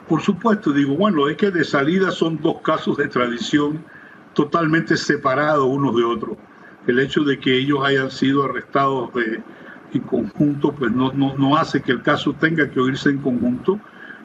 Por 0.09 0.21
supuesto, 0.21 0.73
digo, 0.73 0.97
bueno, 0.97 1.29
es 1.29 1.37
que 1.37 1.51
de 1.51 1.65
salida 1.65 2.11
son 2.11 2.41
dos 2.43 2.61
casos 2.63 2.97
de 2.97 3.09
tradición 3.09 3.85
totalmente 4.35 4.97
separados 4.97 5.67
unos 5.67 5.95
de 5.97 6.03
otros. 6.03 6.37
El 6.87 6.99
hecho 6.99 7.23
de 7.23 7.39
que 7.39 7.57
ellos 7.57 7.79
hayan 7.85 8.11
sido 8.11 8.45
arrestados 8.45 9.11
eh, 9.17 9.41
en 9.95 10.01
conjunto, 10.03 10.73
pues 10.73 10.91
no, 10.93 11.13
no, 11.13 11.57
hace 11.57 11.81
que 11.81 11.93
el 11.93 12.03
caso 12.03 12.33
tenga 12.35 12.69
que 12.71 12.81
oírse 12.81 13.09
en 13.09 13.19
conjunto. 13.19 13.79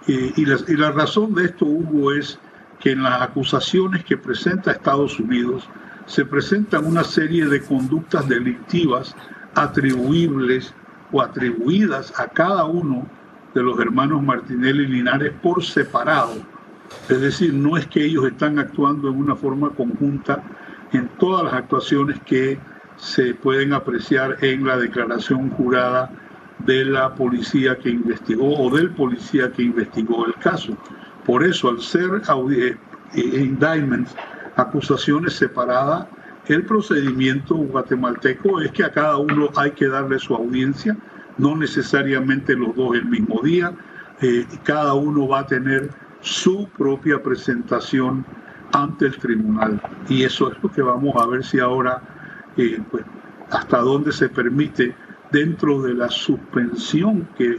Eh, 0.07 0.33
y, 0.35 0.45
la, 0.45 0.57
y 0.67 0.75
la 0.75 0.91
razón 0.91 1.35
de 1.35 1.45
esto, 1.45 1.65
Hugo, 1.65 2.12
es 2.12 2.39
que 2.79 2.91
en 2.91 3.03
las 3.03 3.21
acusaciones 3.21 4.03
que 4.03 4.17
presenta 4.17 4.71
Estados 4.71 5.19
Unidos 5.19 5.69
se 6.05 6.25
presentan 6.25 6.85
una 6.85 7.03
serie 7.03 7.45
de 7.45 7.62
conductas 7.62 8.27
delictivas 8.27 9.15
atribuibles 9.55 10.74
o 11.12 11.21
atribuidas 11.21 12.13
a 12.19 12.27
cada 12.27 12.65
uno 12.65 13.07
de 13.53 13.63
los 13.63 13.79
hermanos 13.79 14.21
Martinelli 14.21 14.83
y 14.83 14.88
Linares 14.88 15.33
por 15.41 15.63
separado. 15.63 16.33
Es 17.09 17.21
decir, 17.21 17.53
no 17.53 17.77
es 17.77 17.88
que 17.88 18.05
ellos 18.05 18.25
están 18.25 18.59
actuando 18.59 19.09
en 19.09 19.15
una 19.15 19.35
forma 19.35 19.69
conjunta 19.69 20.43
en 20.91 21.07
todas 21.19 21.45
las 21.45 21.53
actuaciones 21.53 22.19
que 22.25 22.59
se 22.97 23.33
pueden 23.33 23.74
apreciar 23.74 24.38
en 24.41 24.65
la 24.65 24.77
declaración 24.77 25.50
jurada 25.51 26.12
de 26.59 26.85
la 26.85 27.13
policía 27.15 27.77
que 27.77 27.89
investigó 27.89 28.57
o 28.57 28.75
del 28.75 28.91
policía 28.91 29.51
que 29.51 29.63
investigó 29.63 30.25
el 30.25 30.33
caso. 30.35 30.77
Por 31.25 31.43
eso, 31.43 31.69
al 31.69 31.81
ser 31.81 32.21
eh, 32.51 32.77
indictments, 33.15 34.15
acusaciones 34.55 35.33
separadas, 35.33 36.07
el 36.47 36.63
procedimiento 36.63 37.55
guatemalteco 37.55 38.62
es 38.62 38.71
que 38.71 38.83
a 38.83 38.91
cada 38.91 39.17
uno 39.17 39.50
hay 39.55 39.71
que 39.71 39.88
darle 39.88 40.19
su 40.19 40.35
audiencia 40.35 40.95
no 41.38 41.55
necesariamente 41.55 42.55
los 42.55 42.75
dos 42.75 42.95
el 42.95 43.05
mismo 43.05 43.41
día, 43.41 43.74
eh, 44.21 44.45
cada 44.63 44.93
uno 44.93 45.27
va 45.27 45.39
a 45.39 45.47
tener 45.47 45.89
su 46.21 46.67
propia 46.77 47.21
presentación 47.21 48.25
ante 48.71 49.07
el 49.07 49.17
tribunal. 49.17 49.81
Y 50.09 50.24
eso 50.24 50.51
es 50.51 50.63
lo 50.63 50.71
que 50.71 50.81
vamos 50.81 51.13
a 51.21 51.25
ver 51.27 51.43
si 51.43 51.59
ahora, 51.59 52.01
eh, 52.57 52.79
pues, 52.89 53.03
hasta 53.51 53.79
dónde 53.79 54.12
se 54.12 54.29
permite 54.29 54.95
dentro 55.31 55.81
de 55.81 55.93
la 55.93 56.09
suspensión 56.09 57.27
que 57.38 57.57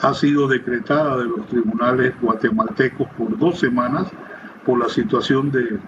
ha 0.00 0.12
sido 0.12 0.48
decretada 0.48 1.18
de 1.18 1.24
los 1.24 1.46
tribunales 1.46 2.14
guatemaltecos 2.20 3.08
por 3.16 3.38
dos 3.38 3.60
semanas 3.60 4.08
por 4.66 4.78
la 4.78 4.88
situación 4.88 5.50
de 5.50 5.78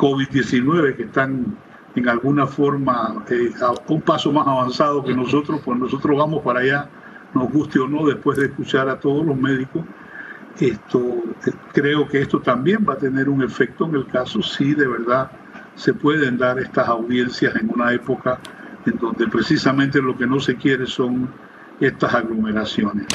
COVID-19 0.00 0.96
que 0.96 1.02
están 1.02 1.58
en 1.94 2.08
alguna 2.08 2.46
forma 2.46 3.22
eh, 3.28 3.50
un 3.88 4.00
paso 4.00 4.32
más 4.32 4.46
avanzado 4.46 5.04
que 5.04 5.12
nosotros, 5.12 5.60
pues 5.62 5.78
nosotros 5.78 6.16
vamos 6.16 6.42
para 6.42 6.60
allá, 6.60 6.88
nos 7.34 7.52
guste 7.52 7.78
o 7.78 7.86
no, 7.86 8.06
después 8.06 8.38
de 8.38 8.46
escuchar 8.46 8.88
a 8.88 8.98
todos 8.98 9.26
los 9.26 9.36
médicos. 9.36 9.84
Esto, 10.58 11.00
eh, 11.46 11.50
creo 11.72 12.08
que 12.08 12.22
esto 12.22 12.40
también 12.40 12.86
va 12.88 12.94
a 12.94 12.96
tener 12.96 13.28
un 13.28 13.42
efecto 13.42 13.84
en 13.86 13.96
el 13.96 14.06
caso 14.06 14.42
si 14.42 14.72
de 14.72 14.88
verdad 14.88 15.30
se 15.74 15.92
pueden 15.92 16.38
dar 16.38 16.58
estas 16.58 16.88
audiencias 16.88 17.54
en 17.56 17.70
una 17.70 17.92
época 17.92 18.40
en 18.86 18.96
donde 18.96 19.26
precisamente 19.26 20.00
lo 20.00 20.16
que 20.16 20.26
no 20.26 20.40
se 20.40 20.56
quiere 20.56 20.86
son 20.86 21.28
estas 21.78 22.14
aglomeraciones. 22.14 23.06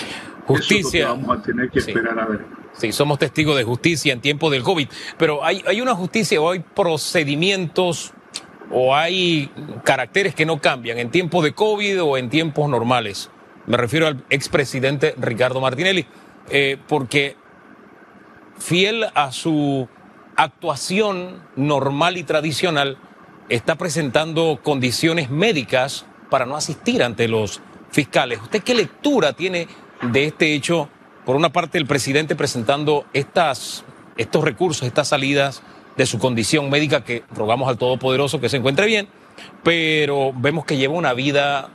Justicia. 0.45 1.07
vamos 1.09 1.39
a 1.39 1.41
tener 1.41 1.71
que 1.71 1.79
esperar 1.79 2.19
a 2.19 2.25
ver. 2.27 2.64
Sí, 2.77 2.91
somos 2.91 3.19
testigos 3.19 3.55
de 3.55 3.63
justicia 3.63 4.11
en 4.11 4.21
tiempo 4.21 4.49
del 4.49 4.63
COVID, 4.63 4.87
pero 5.17 5.43
hay, 5.43 5.63
hay 5.65 5.79
una 5.81 5.95
justicia 5.95 6.41
o 6.41 6.51
hay 6.51 6.59
procedimientos 6.59 8.13
o 8.71 8.95
hay 8.95 9.49
caracteres 9.83 10.35
que 10.35 10.45
no 10.45 10.59
cambian 10.59 10.97
en 10.97 11.09
tiempos 11.09 11.43
de 11.43 11.53
COVID 11.53 12.03
o 12.03 12.17
en 12.17 12.29
tiempos 12.29 12.69
normales. 12.69 13.29
Me 13.67 13.77
refiero 13.77 14.07
al 14.07 14.23
expresidente 14.29 15.15
Ricardo 15.17 15.61
Martinelli, 15.61 16.05
eh, 16.49 16.77
porque 16.87 17.35
fiel 18.59 19.05
a 19.13 19.31
su 19.31 19.87
actuación 20.35 21.43
normal 21.55 22.17
y 22.17 22.23
tradicional, 22.23 22.97
está 23.49 23.75
presentando 23.75 24.59
condiciones 24.63 25.29
médicas 25.29 26.05
para 26.29 26.45
no 26.45 26.55
asistir 26.55 27.03
ante 27.03 27.27
los 27.27 27.61
fiscales. 27.89 28.41
¿Usted 28.41 28.63
qué 28.63 28.75
lectura 28.75 29.33
tiene 29.33 29.67
de 30.01 30.25
este 30.25 30.53
hecho? 30.53 30.89
Por 31.25 31.35
una 31.35 31.49
parte, 31.49 31.77
el 31.77 31.87
presidente 31.87 32.35
presentando 32.35 33.05
estas, 33.13 33.83
estos 34.15 34.43
recursos, 34.43 34.87
estas 34.87 35.07
salidas 35.07 35.63
de 35.97 36.05
su 36.05 36.19
condición 36.19 36.69
médica, 36.69 37.03
que 37.03 37.23
rogamos 37.33 37.67
al 37.67 37.77
Todopoderoso 37.77 38.39
que 38.39 38.49
se 38.49 38.57
encuentre 38.57 38.85
bien, 38.85 39.07
pero 39.63 40.33
vemos 40.35 40.65
que 40.65 40.77
lleva 40.77 40.93
una 40.93 41.13
vida 41.13 41.69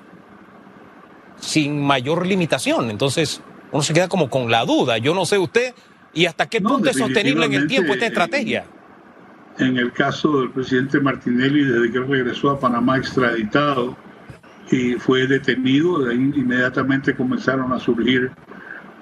sin 1.41 1.83
mayor 1.83 2.27
limitación. 2.27 2.91
Entonces, 2.91 3.43
uno 3.73 3.83
se 3.83 3.93
queda 3.93 4.09
como 4.09 4.31
con 4.31 4.51
la 4.51 4.65
duda. 4.65 4.99
Yo 4.99 5.15
no 5.15 5.27
sé 5.27 5.39
usted, 5.39 5.75
¿y 6.15 6.27
hasta 6.27 6.47
qué 6.47 6.61
punto 6.61 6.91
es 6.91 6.97
sostenible 6.97 7.47
en 7.47 7.55
el 7.55 7.67
tiempo 7.67 7.93
esta 7.93 8.07
estrategia? 8.07 8.67
En 9.59 9.77
el 9.77 9.93
caso 9.93 10.41
del 10.41 10.51
presidente 10.51 11.01
Martinelli, 11.01 11.65
desde 11.65 11.91
que 11.91 11.99
regresó 12.01 12.51
a 12.51 12.61
Panamá 12.61 12.99
extraditado 12.99 13.97
y 14.71 14.95
fue 14.95 15.27
detenido, 15.27 16.05
de 16.05 16.13
ahí 16.13 16.19
inmediatamente 16.19 17.17
comenzaron 17.17 17.73
a 17.73 17.81
surgir 17.81 18.31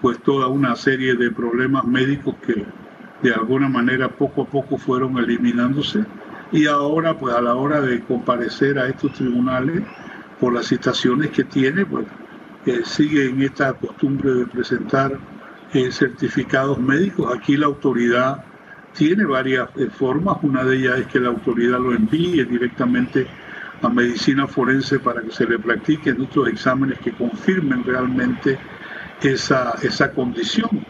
pues 0.00 0.19
toda 0.23 0.49
una 0.49 0.76
serie 0.76 1.14
de 1.14 1.31
problemas 1.31 1.85
médicos 1.85 2.37
que 2.47 2.64
de 3.23 3.35
alguna 3.35 3.69
manera 3.69 4.09
poco 4.09 4.43
a 4.43 4.47
poco 4.47 4.78
fueron 4.78 5.19
eliminándose. 5.19 6.05
Y 6.52 6.67
ahora 6.67 7.19
pues 7.19 7.35
a 7.35 7.43
la 7.43 7.55
hora 7.55 7.81
de 7.81 8.00
comparecer 8.00 8.78
a 8.78 8.88
estos 8.88 9.12
tribunales 9.12 9.83
por 10.40 10.55
las 10.55 10.67
citaciones 10.67 11.31
que 11.31 11.45
tiene 11.45 11.85
pues 11.85 12.07
eh, 12.67 12.83
sigue 12.85 13.28
en 13.28 13.43
esta 13.43 13.73
costumbre 13.73 14.33
de 14.35 14.47
presentar 14.47 15.19
eh, 15.73 15.90
certificados 15.90 16.78
médicos. 16.78 17.35
Aquí 17.37 17.57
la 17.57 17.67
autoridad 17.67 18.45
tiene 18.95 19.25
varias 19.25 19.69
eh, 19.76 19.88
formas. 19.90 20.38
Una 20.43 20.64
de 20.64 20.76
ellas 20.76 20.99
es 21.00 21.07
que 21.07 21.21
la 21.21 21.28
autoridad 21.28 21.78
lo 21.78 21.95
envíe 21.95 22.45
directamente 22.45 23.26
a 23.83 23.88
medicina 23.88 24.47
forense 24.47 24.99
para 24.99 25.23
que 25.23 25.31
se 25.31 25.47
le 25.47 25.59
practiquen 25.59 26.21
estos 26.21 26.49
exámenes 26.49 26.99
que 26.99 27.12
confirmen 27.12 27.85
realmente 27.85 28.59
esa, 29.22 29.75
esa 29.82 30.12
condición 30.12 30.84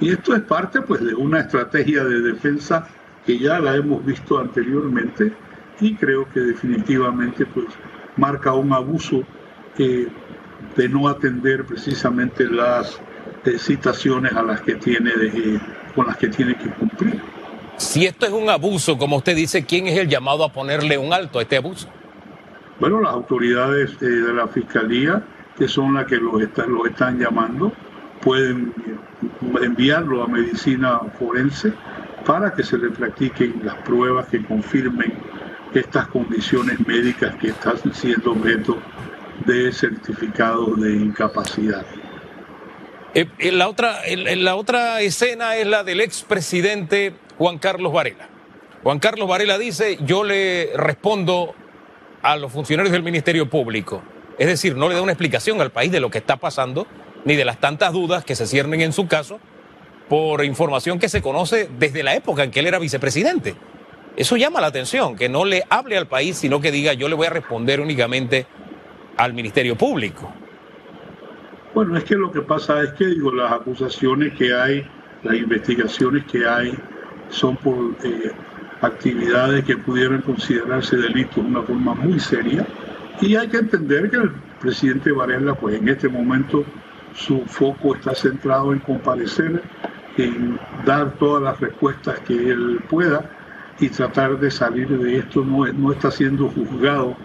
y 0.00 0.10
esto 0.10 0.34
es 0.34 0.42
parte 0.42 0.80
pues 0.82 1.04
de 1.04 1.14
una 1.14 1.40
estrategia 1.40 2.04
de 2.04 2.20
defensa 2.20 2.88
que 3.26 3.38
ya 3.38 3.58
la 3.58 3.76
hemos 3.76 4.04
visto 4.04 4.38
anteriormente 4.38 5.32
y 5.80 5.94
creo 5.94 6.28
que 6.32 6.40
definitivamente 6.40 7.46
pues 7.46 7.66
marca 8.16 8.52
un 8.54 8.72
abuso 8.72 9.22
eh, 9.78 10.08
de 10.76 10.88
no 10.88 11.08
atender 11.08 11.64
precisamente 11.64 12.48
las 12.48 13.00
eh, 13.44 13.58
citaciones 13.58 14.32
a 14.32 14.42
las 14.42 14.60
que 14.62 14.74
tiene 14.74 15.12
de, 15.12 15.60
con 15.94 16.06
las 16.06 16.16
que 16.16 16.28
tiene 16.28 16.56
que 16.56 16.68
cumplir. 16.70 17.20
Si 17.76 18.06
esto 18.06 18.26
es 18.26 18.32
un 18.32 18.50
abuso, 18.50 18.98
como 18.98 19.16
usted 19.16 19.36
dice, 19.36 19.64
¿quién 19.64 19.86
es 19.86 19.96
el 19.96 20.08
llamado 20.08 20.44
a 20.44 20.52
ponerle 20.52 20.98
un 20.98 21.12
alto 21.12 21.38
a 21.38 21.42
este 21.42 21.56
abuso? 21.56 21.88
Bueno, 22.80 23.00
las 23.00 23.12
autoridades 23.12 23.90
eh, 24.00 24.06
de 24.06 24.34
la 24.34 24.48
fiscalía, 24.48 25.22
que 25.58 25.68
son 25.68 25.94
las 25.94 26.06
que 26.06 26.16
lo, 26.16 26.38
lo 26.38 26.86
están 26.86 27.18
llamando, 27.18 27.72
pueden 28.20 28.72
enviarlo 29.60 30.22
a 30.22 30.28
medicina 30.28 31.00
forense 31.18 31.72
para 32.24 32.52
que 32.54 32.62
se 32.62 32.78
le 32.78 32.90
practiquen 32.90 33.60
las 33.64 33.76
pruebas 33.82 34.26
que 34.28 34.44
confirmen 34.44 35.12
estas 35.74 36.08
condiciones 36.08 36.78
médicas 36.86 37.34
que 37.36 37.48
están 37.48 37.76
siendo 37.92 38.32
objeto 38.32 38.78
de 39.46 39.72
certificado 39.72 40.74
de 40.76 40.92
incapacidad. 40.92 41.84
Eh, 43.14 43.26
la, 43.52 43.68
otra, 43.68 44.00
la 44.06 44.56
otra 44.56 45.00
escena 45.00 45.56
es 45.56 45.66
la 45.66 45.84
del 45.84 46.00
expresidente 46.00 47.14
Juan 47.36 47.58
Carlos 47.58 47.92
Varela. 47.92 48.28
Juan 48.82 48.98
Carlos 48.98 49.28
Varela 49.28 49.58
dice, 49.58 49.98
yo 50.02 50.24
le 50.24 50.70
respondo 50.76 51.54
a 52.22 52.36
los 52.36 52.52
funcionarios 52.52 52.92
del 52.92 53.02
Ministerio 53.02 53.48
Público. 53.48 54.02
Es 54.38 54.46
decir, 54.46 54.76
no 54.76 54.88
le 54.88 54.94
da 54.94 55.02
una 55.02 55.12
explicación 55.12 55.60
al 55.60 55.70
país 55.70 55.90
de 55.90 56.00
lo 56.00 56.10
que 56.10 56.18
está 56.18 56.36
pasando 56.36 56.86
ni 57.24 57.34
de 57.34 57.44
las 57.44 57.58
tantas 57.58 57.92
dudas 57.92 58.24
que 58.24 58.36
se 58.36 58.46
ciernen 58.46 58.80
en 58.80 58.92
su 58.92 59.08
caso 59.08 59.40
por 60.08 60.44
información 60.44 60.98
que 60.98 61.08
se 61.08 61.20
conoce 61.20 61.68
desde 61.78 62.02
la 62.02 62.14
época 62.14 62.44
en 62.44 62.50
que 62.50 62.60
él 62.60 62.66
era 62.66 62.78
vicepresidente. 62.78 63.54
Eso 64.16 64.36
llama 64.36 64.60
la 64.60 64.68
atención, 64.68 65.16
que 65.16 65.28
no 65.28 65.44
le 65.44 65.64
hable 65.68 65.96
al 65.96 66.06
país, 66.06 66.38
sino 66.38 66.60
que 66.60 66.72
diga 66.72 66.92
yo 66.92 67.08
le 67.08 67.14
voy 67.14 67.26
a 67.26 67.30
responder 67.30 67.80
únicamente 67.80 68.46
al 69.16 69.34
Ministerio 69.34 69.76
Público. 69.76 70.32
Bueno, 71.74 71.96
es 71.96 72.04
que 72.04 72.14
lo 72.14 72.32
que 72.32 72.40
pasa 72.40 72.82
es 72.82 72.90
que 72.92 73.06
digo, 73.06 73.32
las 73.32 73.52
acusaciones 73.52 74.32
que 74.34 74.54
hay, 74.54 74.86
las 75.22 75.36
investigaciones 75.36 76.24
que 76.24 76.46
hay, 76.46 76.76
son 77.28 77.56
por 77.56 77.94
eh, 78.02 78.32
actividades 78.80 79.64
que 79.64 79.76
pudieran 79.76 80.22
considerarse 80.22 80.96
delitos 80.96 81.36
de 81.36 81.42
una 81.42 81.62
forma 81.62 81.94
muy 81.94 82.18
seria. 82.18 82.66
Y 83.20 83.34
hay 83.34 83.48
que 83.48 83.58
entender 83.58 84.10
que 84.10 84.16
el 84.16 84.30
presidente 84.60 85.10
Varela, 85.10 85.54
pues 85.54 85.76
en 85.76 85.88
este 85.88 86.08
momento 86.08 86.64
su 87.14 87.40
foco 87.46 87.96
está 87.96 88.14
centrado 88.14 88.72
en 88.72 88.78
comparecer, 88.78 89.62
en 90.16 90.58
dar 90.84 91.12
todas 91.14 91.42
las 91.42 91.60
respuestas 91.60 92.20
que 92.20 92.34
él 92.34 92.80
pueda 92.88 93.28
y 93.80 93.88
tratar 93.88 94.38
de 94.38 94.50
salir 94.50 94.88
de 94.88 95.18
esto. 95.18 95.44
No, 95.44 95.66
no 95.72 95.92
está 95.92 96.10
siendo 96.10 96.48
juzgado 96.48 97.16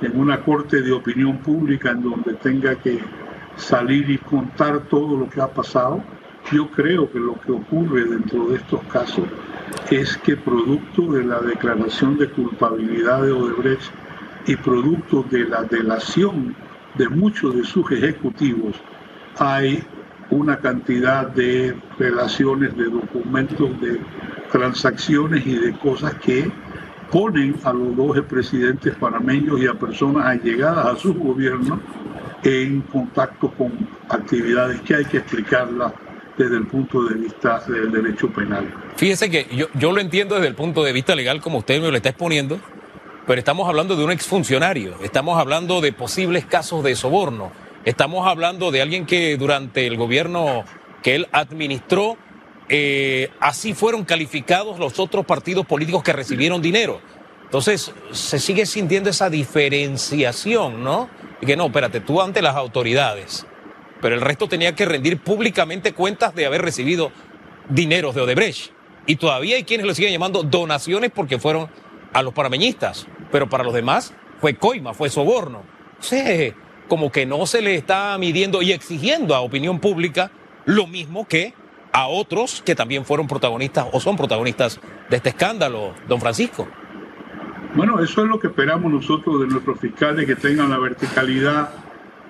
en 0.00 0.18
una 0.18 0.40
corte 0.40 0.80
de 0.80 0.92
opinión 0.92 1.38
pública 1.38 1.90
en 1.90 2.02
donde 2.02 2.34
tenga 2.34 2.74
que 2.76 3.00
salir 3.56 4.10
y 4.10 4.18
contar 4.18 4.80
todo 4.80 5.16
lo 5.18 5.28
que 5.28 5.42
ha 5.42 5.48
pasado. 5.48 6.02
Yo 6.52 6.70
creo 6.70 7.10
que 7.10 7.18
lo 7.18 7.38
que 7.40 7.52
ocurre 7.52 8.04
dentro 8.04 8.48
de 8.48 8.56
estos 8.56 8.82
casos 8.84 9.24
es 9.90 10.16
que 10.18 10.36
producto 10.36 11.12
de 11.12 11.24
la 11.24 11.40
declaración 11.40 12.16
de 12.18 12.28
culpabilidad 12.30 13.22
de 13.22 13.32
Odebrecht 13.32 13.90
y 14.46 14.56
producto 14.56 15.24
de 15.30 15.44
la 15.44 15.62
delación 15.62 16.54
de 16.96 17.08
muchos 17.08 17.56
de 17.56 17.64
sus 17.64 17.90
ejecutivos, 17.90 18.76
hay 19.38 19.82
una 20.30 20.58
cantidad 20.58 21.26
de 21.28 21.76
relaciones, 21.98 22.76
de 22.76 22.84
documentos, 22.84 23.80
de 23.80 24.00
transacciones 24.50 25.46
y 25.46 25.56
de 25.56 25.72
cosas 25.78 26.14
que 26.14 26.50
ponen 27.10 27.56
a 27.64 27.72
los 27.72 27.96
dos 27.96 28.20
presidentes 28.22 28.94
panameños 28.96 29.60
y 29.60 29.66
a 29.66 29.74
personas 29.74 30.26
allegadas 30.26 30.86
a 30.86 30.96
su 30.96 31.14
gobierno 31.14 31.80
en 32.42 32.82
contacto 32.82 33.50
con 33.52 33.72
actividades 34.08 34.80
que 34.82 34.96
hay 34.96 35.04
que 35.04 35.18
explicarlas 35.18 35.92
desde 36.36 36.56
el 36.56 36.66
punto 36.66 37.04
de 37.04 37.14
vista 37.14 37.62
del 37.68 37.92
derecho 37.92 38.28
penal. 38.28 38.66
Fíjese 38.96 39.30
que 39.30 39.46
yo, 39.54 39.66
yo 39.74 39.92
lo 39.92 40.00
entiendo 40.00 40.34
desde 40.34 40.48
el 40.48 40.54
punto 40.54 40.82
de 40.82 40.92
vista 40.92 41.14
legal 41.14 41.40
como 41.40 41.58
usted 41.58 41.80
me 41.80 41.90
lo 41.90 41.96
está 41.96 42.10
exponiendo, 42.10 42.58
pero 43.26 43.38
estamos 43.38 43.68
hablando 43.68 43.96
de 43.96 44.04
un 44.04 44.10
exfuncionario, 44.10 44.96
estamos 45.02 45.38
hablando 45.38 45.80
de 45.80 45.92
posibles 45.92 46.44
casos 46.44 46.84
de 46.84 46.94
soborno 46.96 47.52
Estamos 47.84 48.26
hablando 48.26 48.70
de 48.70 48.80
alguien 48.80 49.04
que 49.04 49.36
durante 49.36 49.86
el 49.86 49.98
gobierno 49.98 50.64
que 51.02 51.16
él 51.16 51.28
administró, 51.32 52.16
eh, 52.70 53.30
así 53.40 53.74
fueron 53.74 54.04
calificados 54.04 54.78
los 54.78 54.98
otros 54.98 55.26
partidos 55.26 55.66
políticos 55.66 56.02
que 56.02 56.14
recibieron 56.14 56.62
dinero. 56.62 57.02
Entonces, 57.44 57.92
se 58.10 58.38
sigue 58.38 58.64
sintiendo 58.64 59.10
esa 59.10 59.28
diferenciación, 59.28 60.82
¿no? 60.82 61.10
Y 61.42 61.46
que 61.46 61.58
no, 61.58 61.66
espérate, 61.66 62.00
tú 62.00 62.22
ante 62.22 62.40
las 62.40 62.56
autoridades, 62.56 63.46
pero 64.00 64.14
el 64.14 64.22
resto 64.22 64.48
tenía 64.48 64.74
que 64.74 64.86
rendir 64.86 65.18
públicamente 65.18 65.92
cuentas 65.92 66.34
de 66.34 66.46
haber 66.46 66.62
recibido 66.62 67.12
dineros 67.68 68.14
de 68.14 68.22
Odebrecht. 68.22 68.72
Y 69.06 69.16
todavía 69.16 69.56
hay 69.56 69.64
quienes 69.64 69.86
lo 69.86 69.94
siguen 69.94 70.12
llamando 70.12 70.42
donaciones 70.42 71.10
porque 71.14 71.38
fueron 71.38 71.68
a 72.14 72.22
los 72.22 72.32
parameñistas, 72.32 73.06
pero 73.30 73.48
para 73.48 73.64
los 73.64 73.74
demás 73.74 74.14
fue 74.40 74.54
coima, 74.54 74.94
fue 74.94 75.10
soborno. 75.10 75.62
Sí, 75.98 76.54
como 76.88 77.12
que 77.12 77.26
no 77.26 77.44
se 77.46 77.60
le 77.60 77.74
está 77.74 78.16
midiendo 78.18 78.62
y 78.62 78.72
exigiendo 78.72 79.34
a 79.34 79.40
opinión 79.40 79.80
pública 79.80 80.30
lo 80.64 80.86
mismo 80.86 81.26
que 81.26 81.54
a 81.92 82.06
otros 82.08 82.62
que 82.64 82.74
también 82.74 83.04
fueron 83.04 83.28
protagonistas 83.28 83.86
o 83.92 84.00
son 84.00 84.16
protagonistas 84.16 84.80
de 85.10 85.16
este 85.16 85.28
escándalo, 85.30 85.94
don 86.08 86.20
Francisco. 86.20 86.66
Bueno, 87.74 88.00
eso 88.00 88.22
es 88.22 88.28
lo 88.28 88.38
que 88.38 88.48
esperamos 88.48 88.92
nosotros 88.92 89.40
de 89.40 89.46
nuestros 89.48 89.80
fiscales, 89.80 90.26
que 90.26 90.36
tengan 90.36 90.70
la 90.70 90.78
verticalidad 90.78 91.70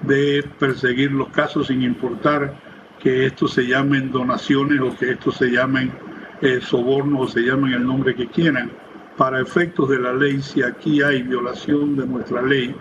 de 0.01 0.44
perseguir 0.59 1.12
los 1.12 1.29
casos 1.29 1.66
sin 1.66 1.83
importar 1.83 2.55
que 2.99 3.27
estos 3.27 3.53
se 3.53 3.66
llamen 3.66 4.11
donaciones 4.11 4.81
o 4.81 4.97
que 4.97 5.12
estos 5.12 5.37
se 5.37 5.51
llamen 5.51 5.92
eh, 6.40 6.61
sobornos 6.62 7.20
o 7.20 7.33
se 7.33 7.40
llamen 7.40 7.73
el 7.73 7.87
nombre 7.87 8.14
que 8.14 8.27
quieran. 8.27 8.70
Para 9.16 9.40
efectos 9.40 9.88
de 9.88 9.98
la 9.98 10.12
ley, 10.12 10.42
si 10.42 10.62
aquí 10.62 11.03
hay 11.03 11.22
violación 11.22 11.96
de 11.96 12.07
nuestra 12.07 12.42
ley, 12.42 12.74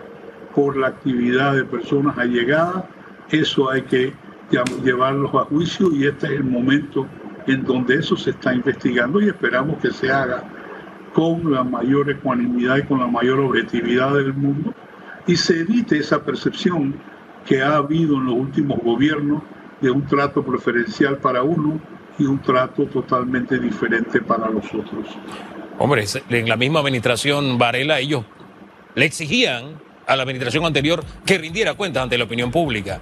por 0.54 0.76
la 0.76 0.88
actividad 0.88 1.54
de 1.54 1.64
personas 1.64 2.16
allegadas, 2.16 2.84
eso 3.30 3.70
hay 3.70 3.82
que 3.82 4.12
llevarlos 4.82 5.34
a 5.34 5.44
juicio 5.46 5.92
y 5.92 6.06
este 6.06 6.26
es 6.26 6.32
el 6.34 6.44
momento 6.44 7.06
en 7.46 7.64
donde 7.64 7.96
eso 7.96 8.16
se 8.16 8.30
está 8.30 8.54
investigando 8.54 9.20
y 9.20 9.28
esperamos 9.28 9.78
que 9.78 9.90
se 9.90 10.10
haga 10.10 10.44
con 11.12 11.52
la 11.52 11.64
mayor 11.64 12.10
ecuanimidad 12.10 12.78
y 12.78 12.82
con 12.82 13.00
la 13.00 13.06
mayor 13.06 13.40
objetividad 13.40 14.14
del 14.14 14.32
mundo 14.32 14.72
y 15.26 15.36
se 15.36 15.60
evite 15.60 15.98
esa 15.98 16.22
percepción 16.22 16.94
que 17.46 17.62
ha 17.62 17.76
habido 17.76 18.16
en 18.16 18.26
los 18.26 18.34
últimos 18.34 18.78
gobiernos 18.82 19.42
de 19.80 19.90
un 19.90 20.06
trato 20.06 20.42
preferencial 20.42 21.18
para 21.18 21.42
uno 21.42 21.80
y 22.18 22.24
un 22.24 22.40
trato 22.40 22.86
totalmente 22.86 23.58
diferente 23.58 24.20
para 24.20 24.48
los 24.48 24.66
otros. 24.72 25.06
Hombre, 25.78 26.04
en 26.30 26.48
la 26.48 26.56
misma 26.56 26.80
administración 26.80 27.58
Varela 27.58 27.98
ellos 27.98 28.24
le 28.94 29.04
exigían 29.04 29.80
a 30.06 30.16
la 30.16 30.22
administración 30.22 30.64
anterior 30.64 31.04
que 31.26 31.38
rindiera 31.38 31.74
cuentas 31.74 32.02
ante 32.02 32.16
la 32.18 32.24
opinión 32.24 32.50
pública 32.50 33.00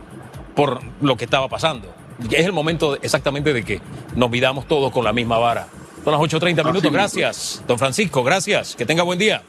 por 0.55 0.81
lo 1.01 1.17
que 1.17 1.25
estaba 1.25 1.49
pasando. 1.49 1.95
Es 2.31 2.47
el 2.47 2.53
momento 2.53 2.97
exactamente 3.03 3.53
de 3.53 3.65
que 3.65 3.81
nos 4.15 4.31
midamos 4.31 4.67
todos 4.67 4.93
con 4.93 5.05
la 5.05 5.13
misma 5.13 5.39
vara. 5.39 5.69
Son 6.05 6.13
las 6.13 6.21
8.30 6.21 6.65
minutos. 6.65 6.93
Gracias, 6.93 7.63
don 7.67 7.79
Francisco. 7.79 8.23
Gracias. 8.23 8.75
Que 8.75 8.87
tenga 8.87 9.03
buen 9.03 9.19
día. 9.19 9.43